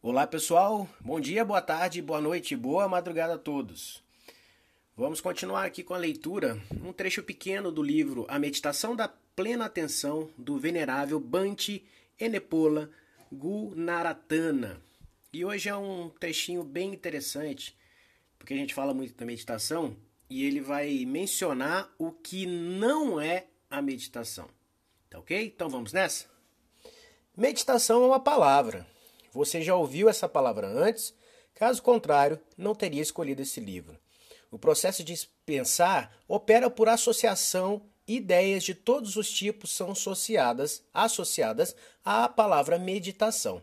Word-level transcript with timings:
Olá 0.00 0.28
pessoal, 0.28 0.88
bom 1.00 1.18
dia, 1.18 1.44
boa 1.44 1.60
tarde, 1.60 2.00
boa 2.00 2.20
noite, 2.20 2.54
boa 2.54 2.86
madrugada 2.86 3.34
a 3.34 3.38
todos. 3.38 4.00
Vamos 4.96 5.20
continuar 5.20 5.64
aqui 5.64 5.82
com 5.82 5.92
a 5.92 5.98
leitura, 5.98 6.56
um 6.84 6.92
trecho 6.92 7.20
pequeno 7.20 7.72
do 7.72 7.82
livro 7.82 8.24
A 8.28 8.38
Meditação 8.38 8.94
da 8.94 9.08
Plena 9.08 9.64
Atenção 9.64 10.30
do 10.38 10.56
Venerável 10.56 11.18
Bante 11.18 11.84
Enepola 12.16 12.88
Gunaratana. 13.32 14.80
E 15.32 15.44
hoje 15.44 15.68
é 15.68 15.74
um 15.74 16.08
trechinho 16.10 16.62
bem 16.62 16.94
interessante, 16.94 17.76
porque 18.38 18.54
a 18.54 18.56
gente 18.56 18.74
fala 18.74 18.94
muito 18.94 19.16
da 19.16 19.26
meditação 19.26 19.96
e 20.30 20.44
ele 20.44 20.60
vai 20.60 21.04
mencionar 21.06 21.92
o 21.98 22.12
que 22.12 22.46
não 22.46 23.20
é 23.20 23.48
a 23.68 23.82
meditação. 23.82 24.48
Tá 25.10 25.18
ok? 25.18 25.44
Então 25.44 25.68
vamos 25.68 25.92
nessa? 25.92 26.26
Meditação 27.36 28.04
é 28.04 28.06
uma 28.06 28.20
palavra. 28.20 28.86
Você 29.38 29.62
já 29.62 29.76
ouviu 29.76 30.08
essa 30.08 30.28
palavra 30.28 30.66
antes? 30.66 31.14
Caso 31.54 31.80
contrário, 31.80 32.40
não 32.56 32.74
teria 32.74 33.00
escolhido 33.00 33.40
esse 33.40 33.60
livro. 33.60 33.96
O 34.50 34.58
processo 34.58 35.04
de 35.04 35.14
pensar 35.46 36.12
opera 36.26 36.68
por 36.68 36.88
associação. 36.88 37.82
Ideias 38.04 38.64
de 38.64 38.74
todos 38.74 39.14
os 39.14 39.30
tipos 39.30 39.70
são 39.70 39.92
associadas, 39.92 40.82
associadas 40.92 41.76
à 42.04 42.28
palavra 42.28 42.80
meditação. 42.80 43.62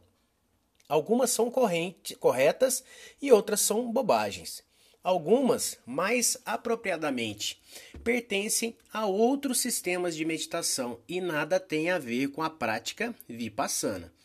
Algumas 0.88 1.32
são 1.32 1.52
corrente, 1.52 2.16
corretas 2.16 2.82
e 3.22 3.30
outras 3.34 3.60
são 3.60 3.92
bobagens. 3.92 4.64
Algumas, 5.04 5.78
mais 5.86 6.38
apropriadamente, 6.46 7.62
pertencem 8.02 8.78
a 8.94 9.08
outros 9.08 9.60
sistemas 9.60 10.16
de 10.16 10.24
meditação 10.24 11.02
e 11.06 11.20
nada 11.20 11.60
tem 11.60 11.90
a 11.90 12.00
ver 12.00 12.30
com 12.30 12.42
a 12.42 12.50
prática 12.50 13.14
vipassana. 13.28 14.16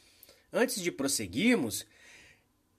Antes 0.53 0.83
de 0.83 0.91
prosseguirmos, 0.91 1.87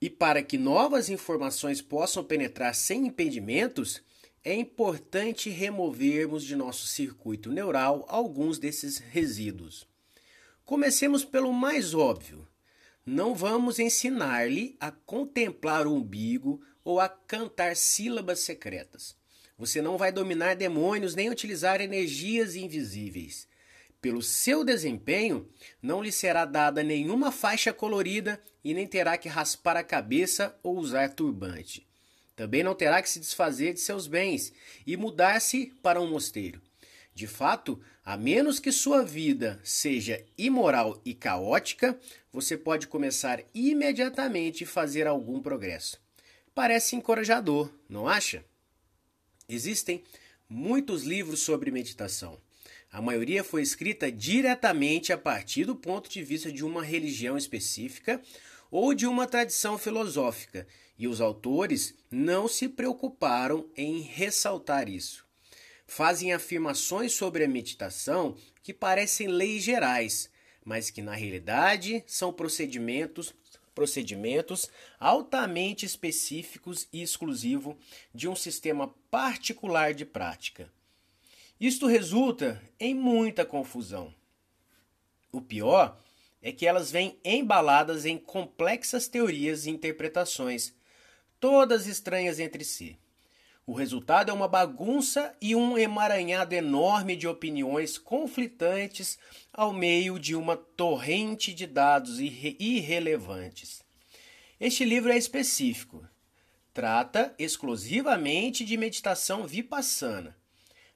e 0.02 0.10
para 0.10 0.42
que 0.42 0.58
novas 0.58 1.10
informações 1.10 1.82
possam 1.82 2.24
penetrar 2.24 2.74
sem 2.74 3.08
impedimentos, 3.08 4.02
é 4.44 4.54
importante 4.54 5.50
removermos 5.50 6.44
de 6.44 6.56
nosso 6.56 6.88
circuito 6.88 7.52
neural 7.52 8.06
alguns 8.10 8.58
desses 8.58 8.98
resíduos. 8.98 9.88
Comecemos 10.66 11.24
pelo 11.24 11.54
mais 11.54 11.94
óbvio. 11.94 12.48
Não 13.06 13.36
vamos 13.36 13.78
ensinar-lhe 13.78 14.76
a 14.80 14.92
contemplar 14.92 15.86
o 15.86 15.94
umbigo 15.94 16.62
ou 16.84 17.00
a 17.00 17.08
cantar 17.08 17.76
sílabas 17.76 18.40
secretas. 18.40 19.16
Você 19.58 19.82
não 19.82 19.98
vai 19.98 20.12
dominar 20.12 20.56
demônios 20.56 21.14
nem 21.14 21.30
utilizar 21.30 21.80
energias 21.82 22.56
invisíveis. 22.56 23.48
Pelo 24.02 24.22
seu 24.22 24.66
desempenho, 24.66 25.48
não 25.82 26.02
lhe 26.02 26.12
será 26.12 26.44
dada 26.44 26.82
nenhuma 26.82 27.32
faixa 27.32 27.72
colorida 27.72 28.42
e 28.64 28.74
nem 28.74 28.88
terá 28.88 29.18
que 29.18 29.30
raspar 29.30 29.78
a 29.78 29.84
cabeça 29.84 30.58
ou 30.64 30.78
usar 30.78 31.10
turbante. 31.10 31.88
Também 32.36 32.64
não 32.64 32.74
terá 32.74 33.02
que 33.02 33.10
se 33.10 33.20
desfazer 33.20 33.74
de 33.74 33.80
seus 33.80 34.08
bens 34.08 34.52
e 34.88 34.98
mudar-se 34.98 35.74
para 35.84 36.02
um 36.02 36.10
mosteiro. 36.10 36.60
De 37.14 37.28
fato, 37.28 37.80
a 38.04 38.18
menos 38.18 38.60
que 38.60 38.72
sua 38.72 39.04
vida 39.04 39.60
seja 39.64 40.26
imoral 40.38 41.00
e 41.06 41.14
caótica, 41.14 42.00
você 42.34 42.58
pode 42.58 42.88
começar 42.88 43.44
imediatamente 43.54 44.64
a 44.64 44.68
fazer 44.68 45.06
algum 45.06 45.40
progresso 45.40 46.02
parece 46.54 46.96
encorajador, 46.96 47.72
não 47.88 48.08
acha? 48.08 48.44
Existem 49.48 50.04
muitos 50.48 51.04
livros 51.04 51.42
sobre 51.42 51.72
meditação. 51.72 52.40
A 52.92 53.02
maioria 53.02 53.42
foi 53.42 53.62
escrita 53.62 54.12
diretamente 54.12 55.14
a 55.14 55.18
partir 55.18 55.64
do 55.64 55.76
ponto 55.76 56.10
de 56.10 56.22
vista 56.22 56.52
de 56.52 56.66
uma 56.66 56.84
religião 56.84 57.38
específica 57.38 58.22
ou 58.70 58.94
de 58.94 59.08
uma 59.08 59.26
tradição 59.26 59.78
filosófica, 59.78 60.68
e 60.98 61.08
os 61.08 61.22
autores 61.22 61.96
não 62.12 62.50
se 62.50 62.68
preocuparam 62.68 63.66
em 63.78 64.02
ressaltar 64.02 64.90
isso. 64.90 65.26
Fazem 65.88 66.34
afirmações 66.34 67.14
sobre 67.14 67.46
a 67.46 67.48
meditação 67.48 68.36
que 68.62 68.74
parecem 68.74 69.28
leis 69.28 69.64
gerais, 69.64 70.30
mas 70.64 70.90
que 70.90 71.02
na 71.02 71.16
realidade 71.16 72.04
são 72.06 72.34
procedimentos 72.34 73.34
procedimentos 73.74 74.70
altamente 75.00 75.86
específicos 75.86 76.90
e 76.92 77.02
exclusivo 77.02 77.78
de 78.14 78.28
um 78.28 78.36
sistema 78.36 78.94
particular 79.10 79.94
de 79.94 80.06
prática. 80.06 80.70
Isto 81.62 81.86
resulta 81.86 82.60
em 82.80 82.96
muita 82.96 83.46
confusão. 83.46 84.12
O 85.32 85.40
pior 85.40 85.96
é 86.42 86.52
que 86.52 86.66
elas 86.66 86.92
vêm 86.92 87.20
embaladas 87.24 88.04
em 88.04 88.18
complexas 88.18 89.08
teorias 89.08 89.68
e 89.68 89.70
interpretações, 89.70 90.74
todas 91.40 91.86
estranhas 91.86 92.40
entre 92.40 92.64
si. 92.64 92.98
O 93.64 93.74
resultado 93.74 94.32
é 94.32 94.34
uma 94.34 94.48
bagunça 94.48 95.36
e 95.40 95.56
um 95.56 95.78
emaranhado 95.78 96.56
enorme 96.56 97.16
de 97.16 97.28
opiniões 97.28 97.96
conflitantes 97.96 99.20
ao 99.54 99.72
meio 99.72 100.18
de 100.18 100.36
uma 100.36 100.58
torrente 100.58 101.54
de 101.54 101.68
dados 101.68 102.20
irre 102.20 102.58
irrelevantes. 102.60 103.84
Este 104.60 104.84
livro 104.84 105.12
é 105.12 105.18
específico. 105.18 106.04
Trata 106.74 107.36
exclusivamente 107.38 108.66
de 108.66 108.76
meditação 108.78 109.46
vipassana. 109.46 110.41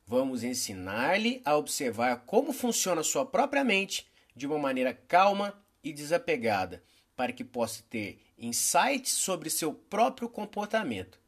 Vamos 0.07 0.43
ensinar-lhe 0.43 1.41
a 1.43 1.55
observar 1.55 2.23
como 2.25 2.53
funciona 2.53 3.03
sua 3.03 3.25
própria 3.25 3.63
mente 3.63 4.07
de 4.35 4.45
uma 4.45 4.57
maneira 4.57 4.93
calma 4.93 5.53
e 5.83 5.91
desapegada, 5.91 6.83
para 7.15 7.31
que 7.31 7.43
possa 7.43 7.83
ter 7.89 8.19
insights 8.37 9.13
sobre 9.13 9.49
seu 9.49 9.73
próprio 9.73 10.29
comportamento 10.29 11.19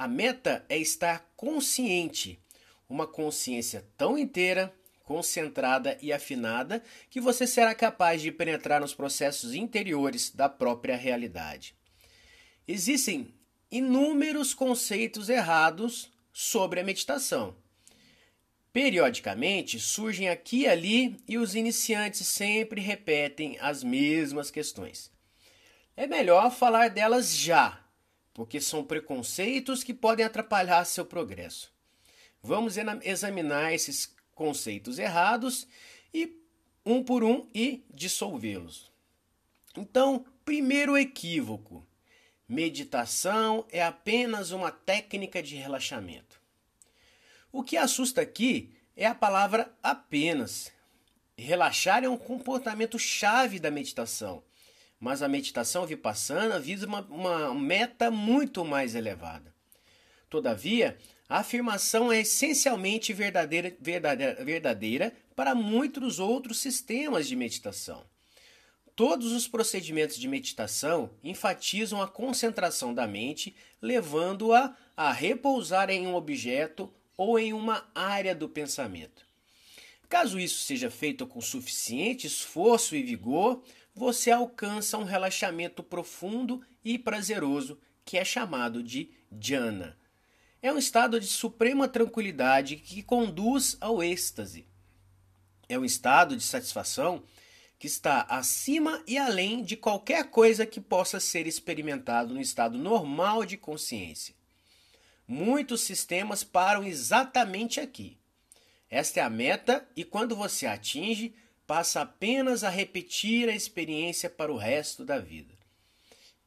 a 0.00 0.08
meta 0.08 0.64
é 0.66 0.78
estar 0.78 1.30
consciente, 1.36 2.42
uma 2.88 3.06
consciência 3.06 3.86
tão 3.98 4.16
inteira, 4.16 4.74
concentrada 5.04 5.98
e 6.00 6.10
afinada 6.10 6.82
que 7.10 7.20
você 7.20 7.46
será 7.46 7.74
capaz 7.74 8.22
de 8.22 8.32
penetrar 8.32 8.80
nos 8.80 8.94
processos 8.94 9.52
interiores 9.52 10.30
da 10.30 10.48
própria 10.48 10.96
realidade. 10.96 11.74
Existem 12.66 13.34
inúmeros 13.70 14.54
conceitos 14.54 15.28
errados 15.28 16.10
sobre 16.32 16.80
a 16.80 16.84
meditação. 16.84 17.54
Periodicamente 18.72 19.80
surgem 19.80 20.28
aqui 20.28 20.60
e 20.60 20.68
ali 20.68 21.16
e 21.26 21.36
os 21.36 21.54
iniciantes 21.56 22.26
sempre 22.26 22.80
repetem 22.80 23.58
as 23.60 23.82
mesmas 23.82 24.50
questões. 24.50 25.10
É 25.96 26.06
melhor 26.06 26.52
falar 26.52 26.88
delas 26.88 27.36
já, 27.36 27.84
porque 28.32 28.60
são 28.60 28.84
preconceitos 28.84 29.82
que 29.82 29.92
podem 29.92 30.24
atrapalhar 30.24 30.84
seu 30.84 31.04
progresso. 31.04 31.72
Vamos 32.42 32.76
examinar 33.02 33.74
esses 33.74 34.14
conceitos 34.34 34.98
errados 34.98 35.66
e 36.14 36.40
um 36.86 37.02
por 37.02 37.24
um 37.24 37.48
e 37.54 37.84
dissolvê-los. 37.92 38.90
Então, 39.76 40.24
primeiro 40.44 40.96
equívoco: 40.96 41.86
meditação 42.48 43.66
é 43.70 43.82
apenas 43.82 44.52
uma 44.52 44.70
técnica 44.70 45.42
de 45.42 45.56
relaxamento. 45.56 46.40
O 47.52 47.62
que 47.62 47.76
assusta 47.76 48.20
aqui 48.20 48.70
é 48.96 49.06
a 49.06 49.14
palavra 49.14 49.72
apenas. 49.82 50.72
Relaxar 51.36 52.04
é 52.04 52.08
um 52.08 52.16
comportamento 52.16 52.98
chave 52.98 53.58
da 53.58 53.70
meditação 53.70 54.42
mas 55.00 55.22
a 55.22 55.28
meditação 55.28 55.86
vipassana 55.86 56.60
visa 56.60 56.86
uma, 56.86 57.00
uma 57.06 57.54
meta 57.54 58.10
muito 58.10 58.62
mais 58.64 58.94
elevada. 58.94 59.52
Todavia, 60.28 60.98
a 61.26 61.38
afirmação 61.38 62.12
é 62.12 62.20
essencialmente 62.20 63.12
verdadeira, 63.14 63.74
verdadeira, 63.80 64.44
verdadeira 64.44 65.12
para 65.34 65.54
muitos 65.54 66.18
outros 66.18 66.58
sistemas 66.58 67.26
de 67.26 67.34
meditação. 67.34 68.04
Todos 68.94 69.32
os 69.32 69.48
procedimentos 69.48 70.18
de 70.18 70.28
meditação 70.28 71.10
enfatizam 71.24 72.02
a 72.02 72.06
concentração 72.06 72.92
da 72.92 73.06
mente, 73.06 73.56
levando-a 73.80 74.76
a 74.94 75.10
repousar 75.10 75.88
em 75.88 76.06
um 76.06 76.14
objeto 76.14 76.92
ou 77.20 77.38
em 77.38 77.52
uma 77.52 77.86
área 77.94 78.34
do 78.34 78.48
pensamento. 78.48 79.26
Caso 80.08 80.40
isso 80.40 80.64
seja 80.64 80.90
feito 80.90 81.26
com 81.26 81.38
suficiente 81.38 82.26
esforço 82.26 82.96
e 82.96 83.02
vigor, 83.02 83.62
você 83.94 84.30
alcança 84.30 84.96
um 84.96 85.04
relaxamento 85.04 85.82
profundo 85.82 86.64
e 86.82 86.98
prazeroso 86.98 87.78
que 88.06 88.16
é 88.16 88.24
chamado 88.24 88.82
de 88.82 89.10
jhana. 89.30 89.98
É 90.62 90.72
um 90.72 90.78
estado 90.78 91.20
de 91.20 91.26
suprema 91.26 91.86
tranquilidade 91.86 92.76
que 92.76 93.02
conduz 93.02 93.76
ao 93.82 94.02
êxtase. 94.02 94.66
É 95.68 95.78
um 95.78 95.84
estado 95.84 96.34
de 96.34 96.42
satisfação 96.42 97.22
que 97.78 97.86
está 97.86 98.22
acima 98.30 99.04
e 99.06 99.18
além 99.18 99.62
de 99.62 99.76
qualquer 99.76 100.30
coisa 100.30 100.64
que 100.64 100.80
possa 100.80 101.20
ser 101.20 101.46
experimentado 101.46 102.32
no 102.32 102.40
estado 102.40 102.78
normal 102.78 103.44
de 103.44 103.58
consciência. 103.58 104.39
Muitos 105.32 105.82
sistemas 105.82 106.42
param 106.42 106.82
exatamente 106.82 107.78
aqui. 107.78 108.18
Esta 108.90 109.20
é 109.20 109.22
a 109.22 109.30
meta, 109.30 109.88
e 109.94 110.02
quando 110.02 110.34
você 110.34 110.66
atinge, 110.66 111.32
passa 111.68 112.00
apenas 112.00 112.64
a 112.64 112.68
repetir 112.68 113.48
a 113.48 113.54
experiência 113.54 114.28
para 114.28 114.52
o 114.52 114.56
resto 114.56 115.04
da 115.04 115.20
vida. 115.20 115.54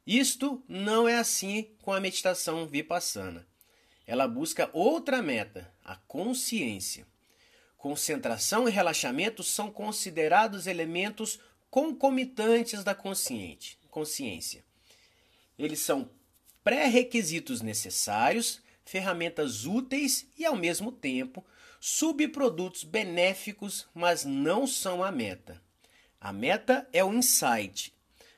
Isto 0.05 0.61
não 0.67 1.07
é 1.07 1.15
assim 1.15 1.69
com 1.81 1.93
a 1.93 1.99
meditação 2.01 2.67
vipassana. 2.67 3.47
Ela 4.05 4.27
busca 4.27 4.69
outra 4.73 5.21
meta, 5.21 5.73
a 5.81 5.95
consciência. 5.95 7.07
Concentração 7.77 8.67
e 8.67 8.71
relaxamento 8.71 9.43
são 9.43 9.71
considerados 9.71 10.67
elementos 10.67 11.39
concomitantes 11.69 12.83
da 12.83 12.93
consciente, 12.93 13.79
consciência. 13.89 14.61
Eles 15.57 15.79
são 15.79 16.09
pré-requisitos 16.65 17.61
necessários, 17.61 18.61
ferramentas 18.85 19.65
úteis 19.65 20.27
e, 20.37 20.45
ao 20.45 20.55
mesmo 20.55 20.91
tempo, 20.91 21.45
subprodutos 21.79 22.83
benéficos, 22.83 23.87
mas 23.93 24.23
não 24.23 24.65
são 24.65 25.03
a 25.03 25.11
meta. 25.11 25.61
A 26.19 26.31
meta 26.31 26.87
é 26.93 27.03
o 27.03 27.13
insight. 27.13 27.93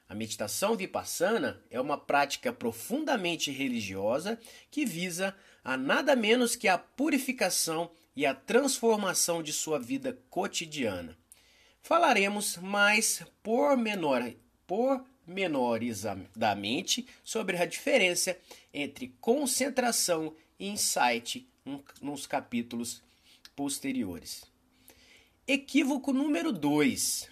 A 0.08 0.16
meditação 0.16 0.76
vipassana 0.76 1.62
é 1.70 1.80
uma 1.80 1.98
prática 1.98 2.54
profundamente 2.54 3.52
religiosa 3.52 4.40
que 4.70 4.86
visa 4.86 5.36
a 5.64 5.76
nada 5.76 6.16
menos 6.16 6.56
que 6.56 6.68
a 6.68 6.78
purificação 6.78 7.92
e 8.16 8.26
a 8.26 8.34
transformação 8.34 9.44
de 9.44 9.52
sua 9.52 9.80
vida 9.80 10.18
cotidiana. 10.30 11.18
Falaremos 11.82 12.58
mais 12.58 13.24
pormenor, 13.44 14.34
pormenorizadamente 15.26 17.08
sobre 17.24 17.58
a 17.58 17.66
diferença 17.66 18.38
entre 18.74 19.14
concentração 19.20 20.34
e 20.60 20.68
insight 20.70 21.48
nos 22.02 22.28
capítulos 22.28 23.02
posteriores. 23.56 24.44
Equívoco 25.48 26.14
número 26.14 26.52
2. 26.52 27.30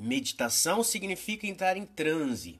Meditação 0.00 0.82
significa 0.82 1.46
entrar 1.46 1.76
em 1.76 1.84
transe. 1.84 2.58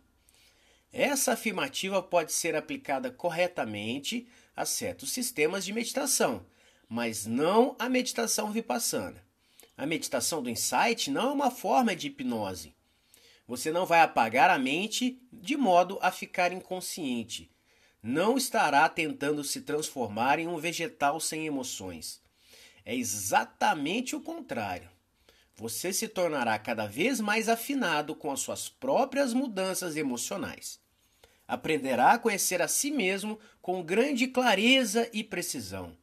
Essa 0.93 1.33
afirmativa 1.33 2.03
pode 2.03 2.33
ser 2.33 2.55
aplicada 2.55 3.11
corretamente 3.11 4.27
a 4.55 4.65
certos 4.65 5.11
sistemas 5.11 5.65
de 5.65 5.73
meditação, 5.73 6.47
mas 6.89 7.27
não 7.27 7.77
a 7.79 7.89
meditação 7.89 8.51
vipassana. 8.51 9.23
A 9.77 9.85
meditação 9.85 10.43
do 10.43 10.49
insight 10.49 11.11
não 11.11 11.31
é 11.31 11.33
uma 11.33 11.51
forma 11.51 11.95
de 11.95 12.07
hipnose. 12.07 12.76
Você 13.47 13.71
não 13.71 13.87
vai 13.87 14.01
apagar 14.01 14.51
a 14.51 14.59
mente 14.59 15.21
de 15.33 15.57
modo 15.57 15.99
a 16.03 16.11
ficar 16.11 16.53
inconsciente. 16.53 17.51
Não 18.03 18.37
estará 18.37 18.89
tentando 18.89 19.43
se 19.45 19.61
transformar 19.61 20.39
em 20.39 20.49
um 20.49 20.59
vegetal 20.59 21.21
sem 21.21 21.47
emoções. 21.47 22.21
É 22.85 22.95
exatamente 22.95 24.15
o 24.15 24.21
contrário. 24.21 24.89
Você 25.57 25.93
se 25.93 26.07
tornará 26.07 26.59
cada 26.59 26.87
vez 26.87 27.21
mais 27.21 27.49
afinado 27.49 28.15
com 28.15 28.31
as 28.31 28.41
suas 28.41 28.69
próprias 28.69 29.33
mudanças 29.33 29.97
emocionais. 29.97 30.79
Aprenderá 31.49 32.13
a 32.13 32.19
conhecer 32.19 32.61
a 32.61 32.69
si 32.69 32.91
mesmo 32.91 33.39
com 33.63 33.83
grande 33.83 34.27
clareza 34.27 35.09
e 35.13 35.25
precisão. 35.25 35.97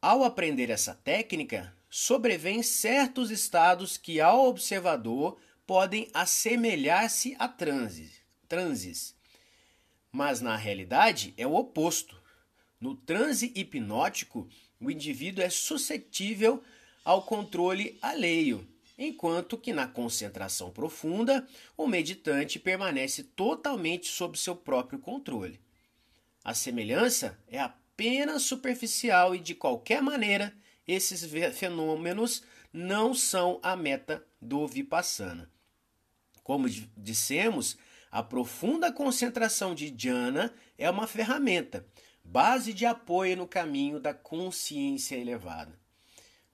Ao 0.00 0.24
aprender 0.24 0.70
essa 0.70 0.94
técnica, 0.94 1.74
sobrevêm 1.88 2.62
certos 2.62 3.30
estados 3.30 3.96
que, 3.96 4.20
ao 4.20 4.46
observador, 4.46 5.38
podem 5.66 6.08
assemelhar-se 6.14 7.34
a 7.38 7.48
transes, 7.48 8.20
transes. 8.48 9.14
Mas 10.12 10.40
na 10.40 10.56
realidade 10.56 11.34
é 11.36 11.46
o 11.46 11.54
oposto. 11.54 12.20
No 12.80 12.94
transe 12.94 13.52
hipnótico, 13.54 14.48
o 14.80 14.90
indivíduo 14.90 15.42
é 15.44 15.50
suscetível 15.50 16.62
ao 17.04 17.22
controle 17.22 17.98
alheio, 18.00 18.66
enquanto 18.98 19.58
que 19.58 19.72
na 19.72 19.86
concentração 19.86 20.70
profunda, 20.70 21.46
o 21.76 21.86
meditante 21.86 22.58
permanece 22.58 23.22
totalmente 23.22 24.06
sob 24.06 24.38
seu 24.38 24.54
próprio 24.54 24.98
controle. 24.98 25.60
A 26.44 26.54
semelhança 26.54 27.38
é 27.48 27.58
apenas 27.58 28.42
superficial 28.42 29.34
e, 29.34 29.38
de 29.38 29.54
qualquer 29.54 30.00
maneira, 30.00 30.54
esses 30.86 31.24
fenômenos 31.54 32.42
não 32.72 33.14
são 33.14 33.58
a 33.62 33.74
meta 33.74 34.24
do 34.40 34.66
Vipassana. 34.66 35.50
Como 36.46 36.68
dissemos, 36.96 37.76
a 38.08 38.22
profunda 38.22 38.92
concentração 38.92 39.74
de 39.74 39.90
jhana 39.90 40.54
é 40.78 40.88
uma 40.88 41.08
ferramenta, 41.08 41.84
base 42.22 42.72
de 42.72 42.86
apoio 42.86 43.36
no 43.36 43.48
caminho 43.48 43.98
da 43.98 44.14
consciência 44.14 45.16
elevada. 45.16 45.76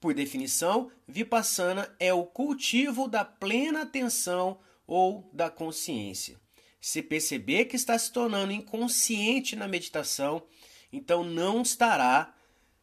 Por 0.00 0.15
definição, 0.15 0.91
Vipassana 1.06 1.94
é 2.00 2.11
o 2.11 2.25
cultivo 2.25 3.06
da 3.06 3.23
plena 3.23 3.83
atenção 3.83 4.61
ou 4.87 5.29
da 5.31 5.50
consciência. 5.50 6.41
Se 6.81 7.03
perceber 7.03 7.67
que 7.67 7.77
está 7.77 7.99
se 7.99 8.11
tornando 8.11 8.50
inconsciente 8.50 9.55
na 9.55 9.69
meditação, 9.69 10.43
então 10.91 11.23
não 11.23 11.61
estará 11.61 12.35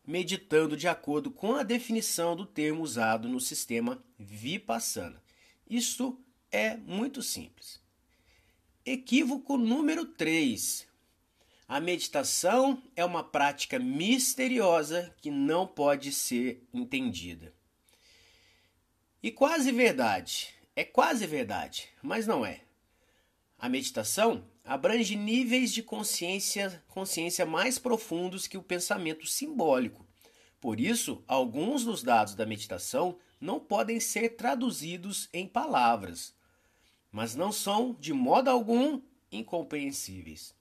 meditando 0.06 0.77
de 0.77 0.88
acordo 0.88 1.31
com 1.31 1.56
a 1.56 1.63
definição 1.63 2.35
do 2.35 2.45
termo 2.45 2.83
usado 2.83 3.27
no 3.27 3.39
sistema 3.39 4.00
Vipassana. 4.15 5.19
Isso 5.67 6.15
é 6.51 6.75
muito 6.75 7.21
simples. 7.21 7.79
Equívoco 8.85 9.57
número 9.57 10.05
3. 10.05 10.87
A 11.67 11.79
meditação 11.79 12.81
é 12.95 13.05
uma 13.05 13.23
prática 13.23 13.77
misteriosa 13.77 15.13
que 15.21 15.29
não 15.29 15.67
pode 15.67 16.11
ser 16.11 16.67
entendida. 16.73 17.53
E 19.21 19.31
quase 19.31 19.71
verdade. 19.71 20.55
É 20.75 20.83
quase 20.83 21.27
verdade, 21.27 21.89
mas 22.01 22.25
não 22.25 22.45
é. 22.45 22.61
A 23.57 23.67
meditação 23.67 24.47
abrange 24.63 25.15
níveis 25.15 25.73
de 25.73 25.83
consciência, 25.83 26.81
consciência 26.87 27.45
mais 27.45 27.77
profundos 27.77 28.47
que 28.47 28.57
o 28.57 28.63
pensamento 28.63 29.27
simbólico. 29.27 30.07
Por 30.61 30.79
isso, 30.79 31.23
alguns 31.27 31.83
dos 31.83 32.01
dados 32.01 32.33
da 32.33 32.45
meditação 32.45 33.19
não 33.39 33.59
podem 33.59 33.99
ser 33.99 34.37
traduzidos 34.37 35.29
em 35.33 35.47
palavras, 35.47 36.33
mas 37.11 37.35
não 37.35 37.51
são, 37.51 37.95
de 38.00 38.13
modo 38.13 38.50
algum, 38.50 39.01
incompreensíveis. 39.31 40.53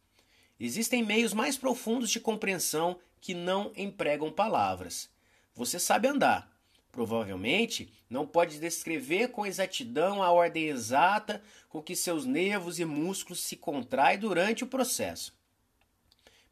Existem 0.58 1.04
meios 1.04 1.32
mais 1.32 1.56
profundos 1.56 2.10
de 2.10 2.20
compreensão 2.20 2.98
que 3.20 3.34
não 3.34 3.72
empregam 3.76 4.32
palavras. 4.32 5.08
Você 5.54 5.78
sabe 5.78 6.08
andar, 6.08 6.58
Provavelmente 6.90 7.92
não 8.08 8.26
pode 8.26 8.58
descrever 8.58 9.28
com 9.28 9.46
exatidão 9.46 10.22
a 10.22 10.32
ordem 10.32 10.68
exata 10.68 11.42
com 11.68 11.82
que 11.82 11.94
seus 11.94 12.24
nervos 12.24 12.78
e 12.78 12.84
músculos 12.84 13.40
se 13.40 13.56
contraem 13.56 14.18
durante 14.18 14.64
o 14.64 14.66
processo. 14.66 15.32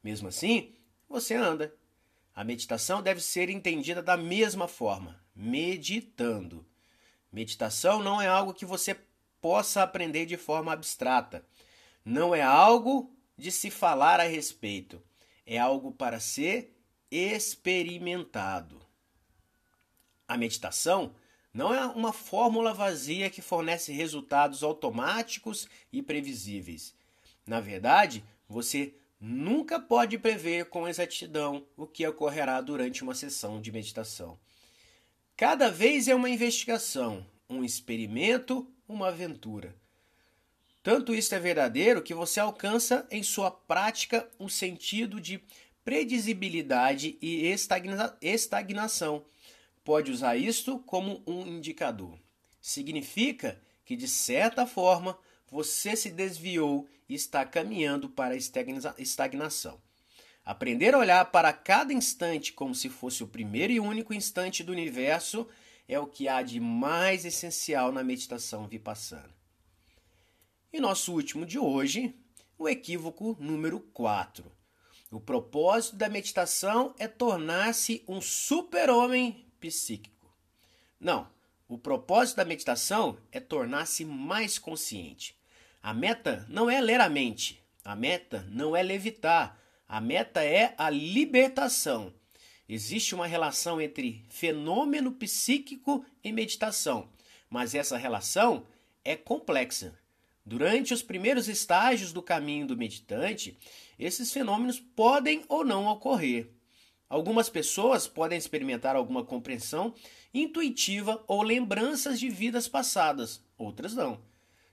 Mesmo 0.05 0.29
assim, 0.29 0.73
você 1.09 1.35
anda. 1.35 1.75
A 2.35 2.45
meditação 2.45 3.03
deve 3.03 3.21
ser 3.21 3.49
entendida 3.49 4.03
da 4.03 4.17
mesma 4.17 4.69
forma, 4.69 5.19
meditando. 5.35 6.65
Meditação 7.33 8.03
não 8.03 8.21
é 8.21 8.29
algo 8.29 8.55
que 8.55 8.67
você 8.67 8.95
possa 9.40 9.83
aprender 9.83 10.26
de 10.26 10.37
forma 10.37 10.73
abstrata. 10.73 11.45
Não 12.05 12.35
é 12.35 12.43
algo 12.43 13.12
de 13.37 13.50
se 13.50 13.71
falar 13.71 14.21
a 14.21 14.25
respeito. 14.25 15.02
É 15.45 15.59
algo 15.59 15.93
para 15.93 16.19
ser 16.21 16.76
experimentado. 17.11 18.81
A 20.26 20.37
meditação 20.37 21.14
não 21.52 21.73
é 21.73 21.87
uma 21.87 22.12
fórmula 22.12 22.75
vazia 22.75 23.31
que 23.31 23.40
fornece 23.40 23.93
resultados 23.93 24.62
automáticos 24.62 25.69
e 25.93 26.02
previsíveis. 26.02 26.95
Na 27.47 27.61
verdade, 27.61 28.25
você 28.49 28.95
nunca 29.21 29.81
pode 29.81 30.19
prever 30.19 30.66
com 30.66 30.87
exatidão 30.87 31.66
o 31.76 31.87
que 31.87 32.07
ocorrerá 32.07 32.61
durante 32.61 33.02
uma 33.02 33.14
sessão 33.14 33.61
de 33.61 33.73
meditação. 33.73 34.38
Cada 35.37 35.71
vez 35.71 36.09
é 36.09 36.14
uma 36.14 36.28
investigação, 36.28 37.26
um 37.49 37.64
experimento, 37.64 38.71
uma 38.88 39.09
aventura. 39.09 39.75
Tanto 40.83 41.14
isso 41.14 41.35
é 41.35 41.38
verdadeiro 41.38 42.02
que 42.02 42.14
você 42.14 42.38
alcança 42.38 43.07
em 43.11 43.23
sua 43.23 43.50
prática 43.50 44.28
um 44.38 44.49
sentido 44.49 45.21
de 45.21 45.43
previsibilidade 45.85 47.19
e 47.21 47.47
estagna 47.47 48.16
estagnação 48.21 49.25
pode 49.87 50.11
usar 50.11 50.37
isto 50.37 50.81
como 50.81 51.23
um 51.25 51.47
indicador. 51.47 52.19
Significa 52.61 53.61
que, 53.85 53.95
de 53.95 54.09
certa 54.09 54.66
forma, 54.66 55.16
você 55.49 55.95
se 55.95 56.11
desviou 56.11 56.88
e 57.09 57.14
está 57.14 57.45
caminhando 57.45 58.09
para 58.09 58.35
a 58.35 58.99
estagnação. 58.99 59.81
Aprender 60.45 60.93
a 60.93 60.99
olhar 60.99 61.25
para 61.26 61.52
cada 61.52 61.93
instante 61.93 62.52
como 62.52 62.75
se 62.75 62.88
fosse 62.88 63.23
o 63.23 63.28
primeiro 63.28 63.73
e 63.73 63.78
único 63.78 64.12
instante 64.12 64.64
do 64.64 64.73
universo 64.73 65.47
é 65.88 65.99
o 65.99 66.07
que 66.07 66.28
há 66.28 66.43
de 66.43 66.61
mais 66.61 67.25
essencial 67.25 67.93
na 67.93 68.02
meditação 68.02 68.66
vipassana. 68.66 69.35
E 70.73 70.81
nosso 70.81 71.12
último 71.12 71.47
de 71.47 71.59
hoje, 71.59 72.14
o 72.59 72.69
equívoco 72.69 73.37
número 73.40 73.81
4. 73.81 74.50
O 75.11 75.21
propósito 75.21 75.97
da 75.97 76.09
meditação 76.09 76.95
é 76.99 77.07
tornar-se 77.07 78.05
um 78.09 78.21
super-homem 78.21 79.47
psíquico. 79.61 80.35
Não, 80.99 81.28
o 81.69 81.78
propósito 81.78 82.37
da 82.37 82.45
meditação 82.45 83.19
é 83.31 83.40
tornar-se 83.40 84.05
mais 84.05 84.59
consciente. 84.59 85.37
A 85.83 85.95
meta 85.95 86.45
não 86.49 86.69
é 86.69 86.81
ler 86.81 87.00
a 87.00 87.09
mente, 87.09 87.64
a 87.85 87.95
meta 87.95 88.45
não 88.50 88.75
é 88.75 88.83
levitar, 88.83 89.59
a 89.88 90.00
meta 90.00 90.43
é 90.45 90.75
a 90.76 90.90
libertação. 90.90 92.12
Existe 92.69 93.15
uma 93.15 93.27
relação 93.27 93.81
entre 93.81 94.25
fenômeno 94.29 95.13
psíquico 95.13 96.05
e 96.23 96.33
meditação, 96.33 97.09
mas 97.49 97.75
essa 97.75 97.97
relação 97.97 98.67
é 99.05 99.15
complexa. 99.15 99.97
Durante 100.45 100.93
os 100.93 101.03
primeiros 101.03 101.49
estágios 101.49 102.13
do 102.13 102.21
caminho 102.21 102.67
do 102.67 102.77
meditante, 102.77 103.57
esses 103.99 104.33
fenômenos 104.33 104.81
podem 104.81 105.45
ou 105.49 105.65
não 105.65 105.87
ocorrer. 105.87 106.51
Algumas 107.09 107.49
pessoas 107.49 108.09
podem 108.09 108.37
experimentar 108.37 108.97
alguma 108.97 109.25
compreensão 109.25 109.95
intuitiva 110.35 111.23
ou 111.29 111.43
lembranças 111.43 112.19
de 112.19 112.29
vidas 112.29 112.67
passadas, 112.67 113.45
outras 113.57 113.95
não. 113.95 114.21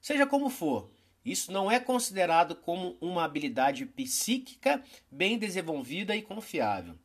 Seja 0.02 0.26
como 0.26 0.50
for, 0.50 0.90
isso 1.24 1.52
não 1.52 1.72
é 1.72 1.80
considerado 1.80 2.56
como 2.56 2.98
uma 3.00 3.24
habilidade 3.24 3.86
psíquica 3.86 4.84
bem 5.12 5.38
desenvolvida 5.38 6.16
e 6.16 6.24
confiável. 6.24 6.98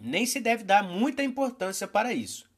Nem 0.00 0.26
se 0.26 0.40
deve 0.40 0.64
dar 0.64 0.82
muita 0.82 1.22
importância 1.22 1.86
para 1.86 2.12
isso. 2.12 2.48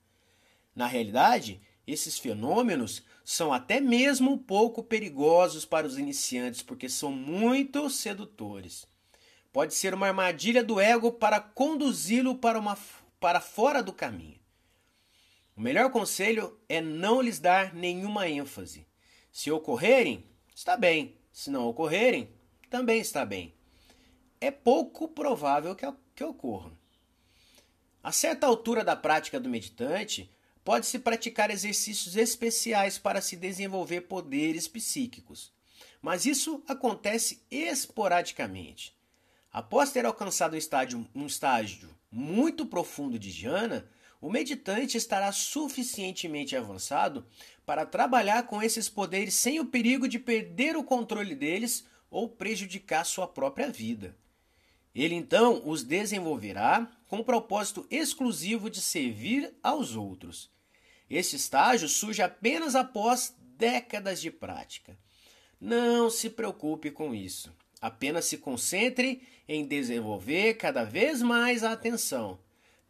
Na 0.74 0.86
realidade, 0.86 1.60
esses 1.86 2.18
fenômenos 2.18 3.02
são 3.24 3.52
até 3.52 3.80
mesmo 3.80 4.32
um 4.32 4.38
pouco 4.38 4.82
perigosos 4.82 5.64
para 5.64 5.86
os 5.86 5.98
iniciantes 5.98 6.62
porque 6.62 6.88
são 6.88 7.10
muito 7.12 7.88
sedutores. 7.90 8.86
Pode 9.52 9.74
ser 9.74 9.94
uma 9.94 10.08
armadilha 10.08 10.62
do 10.62 10.78
ego 10.80 11.12
para 11.12 11.40
conduzi-lo 11.40 12.36
para, 12.36 12.58
uma, 12.58 12.76
para 13.18 13.40
fora 13.40 13.82
do 13.82 13.92
caminho. 13.92 14.38
O 15.56 15.60
melhor 15.60 15.90
conselho 15.90 16.60
é 16.68 16.80
não 16.82 17.22
lhes 17.22 17.38
dar 17.38 17.74
nenhuma 17.74 18.28
ênfase. 18.28 18.86
Se 19.32 19.50
ocorrerem, 19.50 20.24
está 20.54 20.76
bem. 20.76 21.16
Se 21.32 21.50
não 21.50 21.66
ocorrerem, 21.66 22.30
também 22.68 23.00
está 23.00 23.24
bem. 23.24 23.54
É 24.40 24.50
pouco 24.50 25.08
provável 25.08 25.74
que, 25.74 25.86
que 26.14 26.24
ocorram. 26.24 26.76
A 28.06 28.12
certa 28.12 28.46
altura 28.46 28.84
da 28.84 28.94
prática 28.94 29.40
do 29.40 29.48
meditante, 29.48 30.30
pode-se 30.64 30.96
praticar 30.96 31.50
exercícios 31.50 32.14
especiais 32.14 32.98
para 32.98 33.20
se 33.20 33.34
desenvolver 33.34 34.02
poderes 34.02 34.68
psíquicos. 34.68 35.52
Mas 36.00 36.24
isso 36.24 36.62
acontece 36.68 37.42
esporadicamente. 37.50 38.96
Após 39.52 39.90
ter 39.90 40.06
alcançado 40.06 40.54
um 40.54 40.56
estágio, 40.56 41.04
um 41.12 41.26
estágio 41.26 41.90
muito 42.08 42.64
profundo 42.64 43.18
de 43.18 43.28
jhana, 43.28 43.90
o 44.20 44.30
meditante 44.30 44.96
estará 44.96 45.32
suficientemente 45.32 46.54
avançado 46.54 47.26
para 47.66 47.84
trabalhar 47.84 48.44
com 48.44 48.62
esses 48.62 48.88
poderes 48.88 49.34
sem 49.34 49.58
o 49.58 49.66
perigo 49.66 50.06
de 50.06 50.20
perder 50.20 50.76
o 50.76 50.84
controle 50.84 51.34
deles 51.34 51.84
ou 52.08 52.28
prejudicar 52.28 53.04
sua 53.04 53.26
própria 53.26 53.68
vida. 53.68 54.16
Ele 54.94 55.16
então 55.16 55.60
os 55.64 55.82
desenvolverá 55.82 56.88
com 57.06 57.18
o 57.18 57.24
propósito 57.24 57.86
exclusivo 57.90 58.68
de 58.68 58.80
servir 58.80 59.54
aos 59.62 59.96
outros. 59.96 60.50
Este 61.08 61.36
estágio 61.36 61.88
surge 61.88 62.22
apenas 62.22 62.74
após 62.74 63.34
décadas 63.56 64.20
de 64.20 64.30
prática. 64.30 64.98
Não 65.60 66.10
se 66.10 66.28
preocupe 66.30 66.90
com 66.90 67.14
isso. 67.14 67.52
Apenas 67.80 68.24
se 68.24 68.38
concentre 68.38 69.22
em 69.48 69.64
desenvolver 69.64 70.54
cada 70.54 70.82
vez 70.84 71.22
mais 71.22 71.62
a 71.62 71.72
atenção 71.72 72.38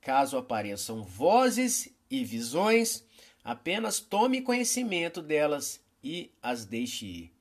Caso 0.07 0.39
apareçam 0.39 1.03
vozes 1.03 1.89
e 2.09 2.25
visões, 2.25 3.03
apenas 3.43 3.99
tome 3.99 4.41
conhecimento 4.41 5.21
delas 5.21 5.81
e 6.01 6.31
as 6.41 6.65
deixe 6.65 7.05
ir. 7.07 7.33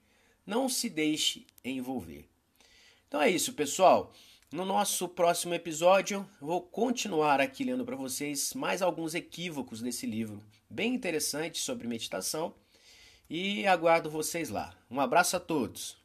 Não 0.43 0.67
se 0.67 0.89
deixe 0.89 1.45
envolver. 1.63 2.27
Então 3.07 3.21
é 3.21 3.29
isso, 3.29 3.53
pessoal. 3.53 4.11
No 4.55 4.63
nosso 4.63 5.09
próximo 5.09 5.53
episódio, 5.53 6.25
vou 6.39 6.61
continuar 6.61 7.41
aqui 7.41 7.65
lendo 7.65 7.83
para 7.83 7.97
vocês 7.97 8.53
mais 8.53 8.81
alguns 8.81 9.13
equívocos 9.13 9.81
desse 9.81 10.05
livro, 10.05 10.41
bem 10.69 10.93
interessante 10.93 11.59
sobre 11.59 11.89
meditação, 11.89 12.55
e 13.29 13.67
aguardo 13.67 14.09
vocês 14.09 14.49
lá. 14.49 14.73
Um 14.89 15.01
abraço 15.01 15.35
a 15.35 15.41
todos. 15.41 15.97